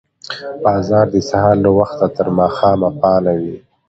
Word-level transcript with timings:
بازار 0.63 1.05
د 1.13 1.15
سهار 1.29 1.55
له 1.65 1.69
وخته 1.79 2.07
تر 2.17 2.27
ماښامه 2.37 2.89
فعال 2.99 3.25
وي 3.41 3.57